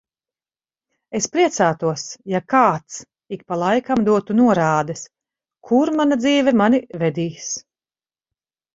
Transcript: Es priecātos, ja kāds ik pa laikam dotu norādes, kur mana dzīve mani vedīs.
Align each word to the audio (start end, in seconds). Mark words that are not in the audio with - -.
Es 1.19 1.27
priecātos, 1.35 2.05
ja 2.35 2.41
kāds 2.55 2.97
ik 3.39 3.45
pa 3.53 3.59
laikam 3.65 4.03
dotu 4.09 4.39
norādes, 4.41 5.07
kur 5.71 5.95
mana 6.01 6.21
dzīve 6.25 6.59
mani 6.65 6.85
vedīs. 7.07 7.57